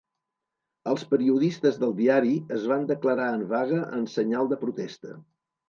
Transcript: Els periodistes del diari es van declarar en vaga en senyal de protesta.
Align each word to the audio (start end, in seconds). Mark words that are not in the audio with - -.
Els 0.93 1.03
periodistes 1.11 1.77
del 1.83 1.93
diari 1.99 2.33
es 2.57 2.67
van 2.73 2.89
declarar 2.95 3.29
en 3.37 3.47
vaga 3.55 3.85
en 4.01 4.11
senyal 4.17 4.53
de 4.57 4.63
protesta. 4.67 5.17